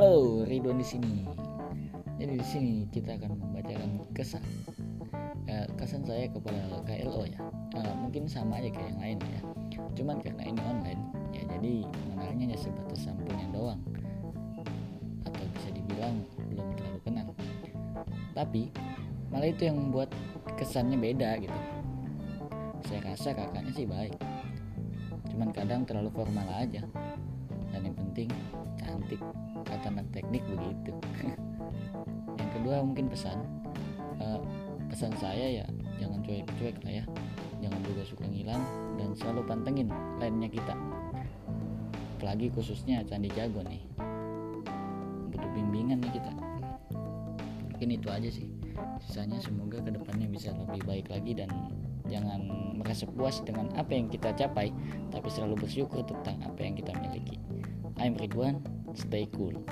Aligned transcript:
Ridwan 0.00 0.80
di 0.80 0.86
sini. 0.86 1.28
Jadi 2.16 2.32
di 2.40 2.46
sini 2.46 2.74
kita 2.88 3.20
akan 3.20 3.36
membacakan 3.36 4.00
kesan 4.16 4.40
eh, 5.44 5.68
kesan 5.76 6.08
saya 6.08 6.24
kepada 6.32 6.80
KLO 6.88 7.28
ya. 7.28 7.36
Eh, 7.76 7.94
mungkin 8.00 8.24
sama 8.24 8.64
aja 8.64 8.72
kayak 8.72 8.96
yang 8.96 9.00
lain 9.00 9.18
ya. 9.20 9.40
Cuman 9.92 10.16
karena 10.24 10.42
ini 10.48 10.60
online 10.64 11.02
ya 11.36 11.44
jadi 11.52 11.84
mengenalnya 11.84 12.44
hanya 12.48 12.56
sebatas 12.56 13.00
sampulnya 13.04 13.44
doang 13.52 13.80
atau 15.28 15.44
bisa 15.52 15.68
dibilang 15.68 16.24
belum 16.48 16.66
terlalu 16.80 17.00
kenal. 17.04 17.28
Tapi 18.32 18.72
malah 19.28 19.52
itu 19.52 19.68
yang 19.68 19.76
membuat 19.76 20.08
kesannya 20.56 20.96
beda 20.96 21.44
gitu. 21.44 21.60
Saya 22.88 23.00
rasa 23.04 23.36
kakaknya 23.36 23.72
sih 23.76 23.84
baik. 23.84 24.16
Cuman 25.28 25.52
kadang 25.52 25.84
terlalu 25.84 26.08
formal 26.08 26.48
aja. 26.56 26.88
Dan 27.70 27.86
yang 27.86 27.96
penting 27.96 28.32
kata 29.66 29.86
anak 29.90 30.06
teknik 30.12 30.44
begitu. 30.46 30.92
Yang 32.38 32.50
kedua 32.60 32.76
mungkin 32.84 33.06
pesan 33.08 33.38
uh, 34.20 34.40
pesan 34.90 35.14
saya 35.18 35.62
ya 35.62 35.66
jangan 36.02 36.20
cuek-cuek 36.22 36.76
lah 36.84 36.94
ya. 37.02 37.04
Jangan 37.60 37.80
juga 37.84 38.02
suka 38.08 38.24
ngilang 38.24 38.62
dan 38.96 39.12
selalu 39.16 39.40
pantengin 39.44 39.88
lainnya 40.16 40.48
kita. 40.48 40.74
Apalagi 42.20 42.52
khususnya 42.52 43.04
Candi 43.04 43.32
Jago 43.32 43.64
nih. 43.64 43.80
Butuh 45.32 45.50
bimbingan 45.56 46.00
nih 46.04 46.12
kita. 46.20 46.32
Mungkin 47.72 47.88
itu 47.96 48.08
aja 48.12 48.28
sih. 48.28 48.48
Sisanya 49.04 49.40
semoga 49.40 49.80
ke 49.80 49.92
depannya 49.92 50.28
bisa 50.28 50.52
lebih 50.52 50.84
baik 50.84 51.06
lagi 51.12 51.32
dan 51.36 51.48
jangan 52.08 52.40
merasa 52.76 53.04
puas 53.06 53.40
dengan 53.44 53.68
apa 53.76 53.92
yang 53.92 54.08
kita 54.10 54.34
capai 54.34 54.72
tapi 55.14 55.28
selalu 55.30 55.64
bersyukur 55.64 56.02
tentang 56.04 56.40
apa 56.44 56.60
yang 56.60 56.74
kita 56.76 56.92
miliki. 56.96 57.36
I'm 58.00 58.16
Ridwan 58.16 58.79
stay 58.94 59.28
cool 59.36 59.64